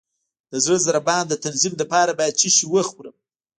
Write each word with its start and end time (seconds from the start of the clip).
د 0.51 0.53
زړه 0.63 0.77
د 0.79 0.83
ضربان 0.87 1.23
د 1.27 1.33
تنظیم 1.45 1.73
لپاره 1.81 2.11
باید 2.19 2.39
څه 2.41 2.47
شی 2.55 2.65
وخورم؟ 2.73 3.15